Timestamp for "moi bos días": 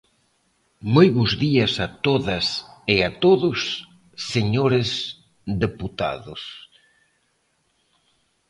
0.93-1.73